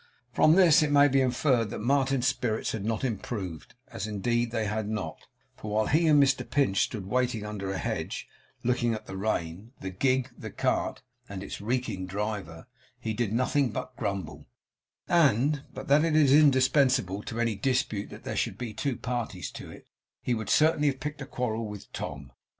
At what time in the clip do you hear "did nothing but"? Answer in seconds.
13.13-13.95